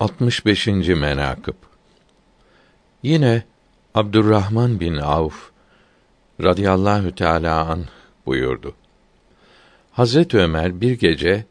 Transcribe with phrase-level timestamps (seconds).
[0.00, 0.66] 65.
[0.66, 1.54] menakıb
[3.02, 3.42] Yine
[3.94, 5.34] Abdurrahman bin Avf
[6.42, 7.84] radıyallahu teala an
[8.26, 8.74] buyurdu.
[9.92, 11.44] Hazret Ömer bir gece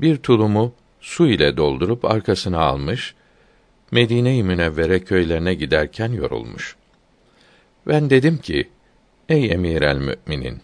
[0.00, 3.14] bir tulumu su ile doldurup arkasına almış,
[3.90, 6.76] Medine-i Münevvere köylerine giderken yorulmuş.
[7.86, 8.68] Ben dedim ki,
[9.28, 10.62] ey emir el müminin,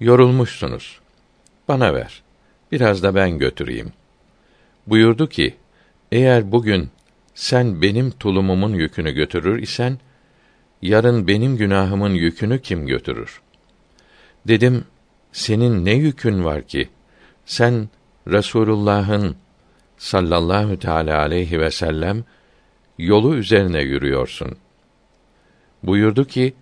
[0.00, 1.00] yorulmuşsunuz,
[1.68, 2.22] bana ver,
[2.72, 3.92] biraz da ben götüreyim.
[4.86, 5.56] Buyurdu ki,
[6.12, 6.90] eğer bugün
[7.34, 9.98] sen benim tulumumun yükünü götürür isen,
[10.82, 13.40] yarın benim günahımın yükünü kim götürür?
[14.48, 14.84] Dedim,
[15.32, 16.88] senin ne yükün var ki?
[17.44, 17.88] Sen
[18.28, 19.36] Resulullah'ın
[19.98, 22.24] sallallahu teala aleyhi ve sellem
[22.98, 24.56] yolu üzerine yürüyorsun.
[25.82, 26.54] Buyurdu ki,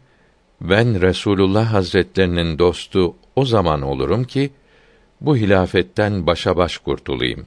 [0.60, 4.50] ben Resulullah Hazretlerinin dostu o zaman olurum ki,
[5.20, 7.46] bu hilafetten başa baş kurtulayım.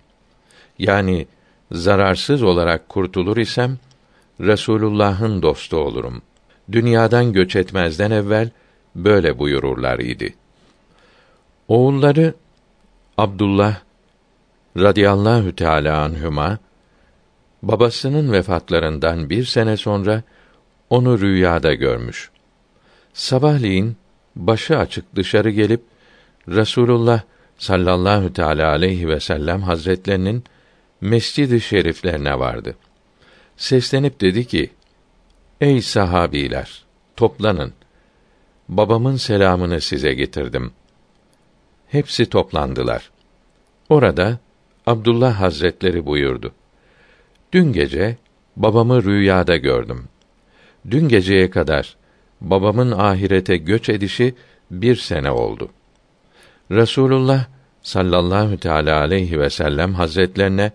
[0.80, 1.27] Yani
[1.71, 3.77] zararsız olarak kurtulur isem
[4.39, 6.22] Resulullah'ın dostu olurum.
[6.72, 8.50] Dünyadan göç etmezden evvel
[8.95, 10.36] böyle buyururlar idi.
[11.67, 12.33] Oğulları
[13.17, 13.75] Abdullah
[14.77, 16.58] radıyallahu teala anhuma
[17.64, 20.23] babasının vefatlarından bir sene sonra
[20.89, 22.30] onu rüyada görmüş.
[23.14, 23.97] Sabahleyin
[24.36, 25.81] başı açık dışarı gelip
[26.47, 27.22] Resulullah
[27.58, 30.44] sallallahu teala aleyhi ve sellem hazretlerinin
[31.02, 32.76] mescid-i şeriflerine vardı.
[33.58, 34.70] Seslenip dedi ki:
[35.62, 36.84] Ey sahabiler,
[37.16, 37.73] toplanın.
[38.70, 40.72] Babamın selamını size getirdim.
[41.88, 43.12] Hepsi toplandılar.
[43.89, 44.39] Orada
[44.88, 46.54] Abdullah Hazretleri buyurdu.
[47.54, 48.17] Dün gece
[48.56, 50.04] babamı rüyada gördüm.
[50.92, 51.95] Dün geceye kadar
[52.42, 54.36] babamın ahirete göç edişi
[54.72, 55.70] bir sene oldu.
[56.72, 57.45] Resulullah
[57.82, 60.72] sallallahu teala aleyhi ve sellem hazretlerine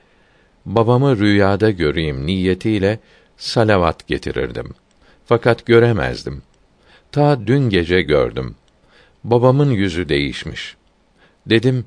[0.66, 2.98] babamı rüyada göreyim niyetiyle
[3.36, 4.74] salavat getirirdim.
[5.26, 6.42] Fakat göremezdim.
[7.12, 8.54] Ta dün gece gördüm.
[9.24, 10.76] Babamın yüzü değişmiş.
[11.46, 11.84] Dedim,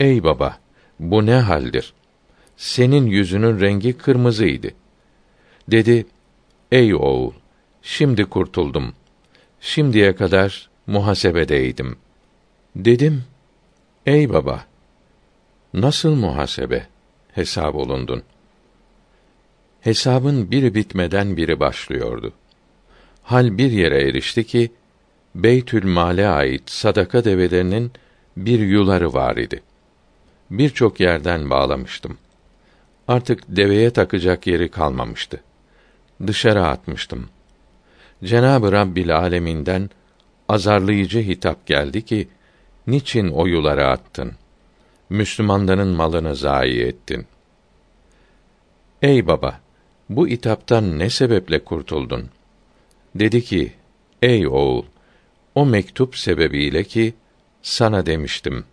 [0.00, 0.58] ey baba,
[1.00, 1.92] bu ne haldir?
[2.56, 4.70] Senin yüzünün rengi kırmızıydı.
[5.68, 6.06] Dedi,
[6.72, 7.32] ey oğul,
[7.82, 8.94] şimdi kurtuldum.
[9.60, 11.96] Şimdiye kadar muhasebedeydim.
[12.76, 13.24] Dedim,
[14.06, 14.64] ey baba,
[15.74, 16.86] nasıl muhasebe?
[17.34, 18.22] Hesab olundun.
[19.80, 22.32] Hesabın biri bitmeden biri başlıyordu.
[23.22, 24.72] Hal bir yere erişti ki
[25.34, 27.92] Beytül Mal'e ait sadaka develerinin
[28.36, 29.62] bir yuları var idi.
[30.50, 32.18] Birçok yerden bağlamıştım.
[33.08, 35.40] Artık deveye takacak yeri kalmamıştı.
[36.26, 37.28] Dışarı atmıştım.
[38.24, 39.90] Cenab-ı Rabbil aleminden
[40.48, 42.28] azarlayıcı hitap geldi ki
[42.86, 44.32] niçin o yuları attın?
[45.10, 47.26] Müslümanların malını zayi ettin.
[49.02, 49.60] Ey baba,
[50.08, 52.28] bu itaptan ne sebeple kurtuldun?
[53.14, 53.72] Dedi ki,
[54.22, 54.84] ey oğul,
[55.54, 57.14] o mektup sebebiyle ki
[57.62, 58.64] sana demiştim.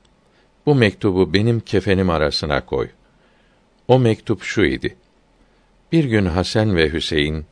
[0.66, 2.90] Bu mektubu benim kefenim arasına koy.
[3.88, 4.96] O mektup şu idi.
[5.92, 7.46] Bir gün Hasan ve Hüseyin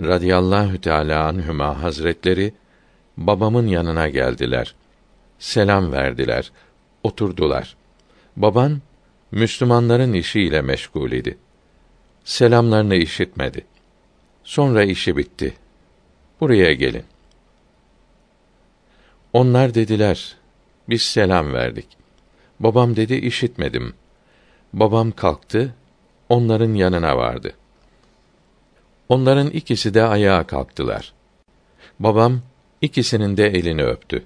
[0.00, 2.54] radıyallahu teala anhüma hazretleri
[3.16, 4.74] babamın yanına geldiler.
[5.38, 6.52] Selam verdiler.
[7.02, 7.77] Oturdular.
[8.38, 8.80] Baban
[9.32, 11.38] Müslümanların işiyle meşgul idi.
[12.24, 13.64] Selamlarını işitmedi.
[14.44, 15.54] Sonra işi bitti.
[16.40, 17.04] Buraya gelin.
[19.32, 20.36] Onlar dediler,
[20.88, 21.86] biz selam verdik.
[22.60, 23.94] Babam dedi, işitmedim.
[24.72, 25.74] Babam kalktı,
[26.28, 27.54] onların yanına vardı.
[29.08, 31.12] Onların ikisi de ayağa kalktılar.
[32.00, 32.40] Babam
[32.80, 34.24] ikisinin de elini öptü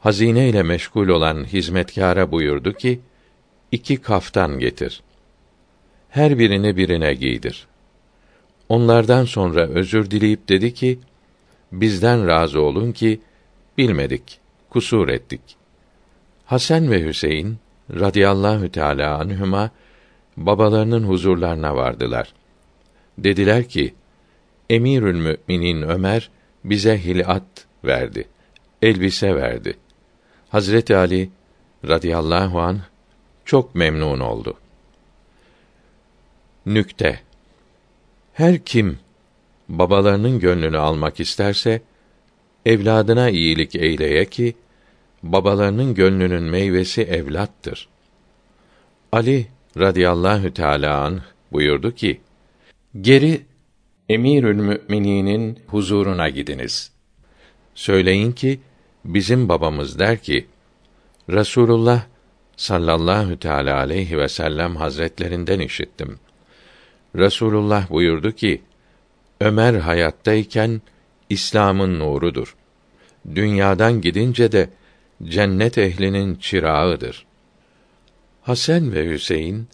[0.00, 3.00] hazine ile meşgul olan hizmetkâra buyurdu ki,
[3.72, 5.02] iki kaftan getir.
[6.08, 7.66] Her birini birine giydir.
[8.68, 10.98] Onlardan sonra özür dileyip dedi ki,
[11.72, 13.20] bizden razı olun ki,
[13.78, 14.40] bilmedik,
[14.70, 15.40] kusur ettik.
[16.46, 17.58] Hasan ve Hüseyin
[17.90, 19.70] radıyallahu teâlâ anhüma
[20.36, 22.32] babalarının huzurlarına vardılar.
[23.18, 23.94] Dediler ki,
[24.70, 25.14] Emirül
[25.48, 26.30] Müminin Ömer
[26.64, 28.28] bize hilat verdi,
[28.82, 29.89] elbise verdi.''
[30.50, 31.30] Hazreti Ali
[31.88, 32.80] radıyallahu an
[33.44, 34.54] çok memnun oldu.
[36.66, 37.20] Nükte
[38.32, 38.98] Her kim
[39.68, 41.82] babalarının gönlünü almak isterse
[42.66, 44.54] evladına iyilik eyleye ki
[45.22, 47.88] babalarının gönlünün meyvesi evlattır.
[49.12, 49.46] Ali
[49.78, 52.20] radıyallahu teala an buyurdu ki:
[53.00, 53.40] Geri
[54.08, 56.92] Emirül Mümininin huzuruna gidiniz.
[57.74, 58.60] Söyleyin ki
[59.04, 60.46] bizim babamız der ki
[61.30, 62.02] Resulullah
[62.56, 66.18] sallallahu teala aleyhi ve sellem hazretlerinden işittim.
[67.16, 68.62] Resulullah buyurdu ki:
[69.40, 70.82] Ömer hayattayken
[71.28, 72.56] İslam'ın nurudur.
[73.34, 74.70] Dünyadan gidince de
[75.24, 77.26] cennet ehlinin çırağıdır.
[78.42, 79.68] Hasan ve Hüseyin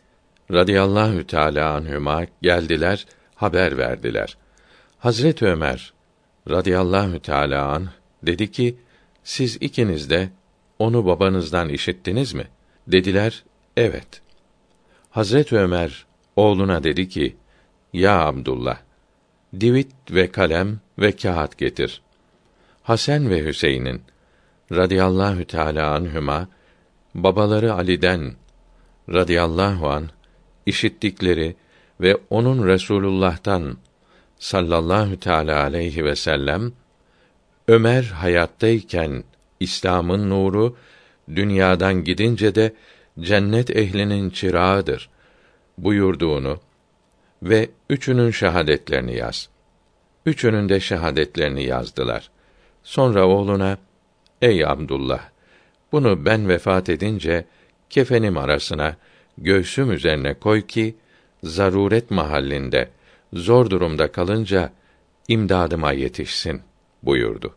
[0.52, 4.36] radıyallahu teala anhuma geldiler, haber verdiler.
[4.98, 5.92] Hazret Ömer
[6.50, 7.88] radıyallahu teala an
[8.22, 8.76] dedi ki:
[9.26, 10.28] Siz ikiniz de
[10.78, 12.48] onu babanızdan işittiniz mi?
[12.86, 13.44] Dediler:
[13.76, 14.22] Evet.
[15.10, 16.06] Hazret Ömer
[16.36, 17.36] oğluna dedi ki:
[17.92, 18.78] Ya Abdullah,
[19.60, 22.02] divit ve kalem ve kağıt getir.
[22.82, 24.02] Hasan ve Hüseyin'in
[24.72, 26.48] radıyallahu teala anhuma
[27.14, 28.34] babaları Ali'den
[29.08, 30.10] radıyallahu an
[30.66, 31.56] işittikleri
[32.00, 33.78] ve onun Resulullah'tan
[34.38, 36.72] sallallahu teala aleyhi ve sellem
[37.68, 39.24] Ömer hayattayken
[39.60, 40.76] İslam'ın nuru,
[41.34, 42.72] dünyadan gidince de
[43.20, 45.10] cennet ehlinin çırağıdır
[45.78, 46.60] buyurduğunu
[47.42, 49.48] ve üçünün şahadetlerini yaz.
[50.26, 52.30] Üçünün de şahadetlerini yazdılar.
[52.82, 53.78] Sonra oğluna,
[54.42, 55.20] Ey Abdullah!
[55.92, 57.44] Bunu ben vefat edince,
[57.90, 58.96] kefenim arasına,
[59.38, 60.96] göğsüm üzerine koy ki,
[61.42, 62.88] zaruret mahallinde,
[63.32, 64.72] zor durumda kalınca,
[65.28, 66.62] imdadıma yetişsin,
[67.06, 67.54] buyurdu.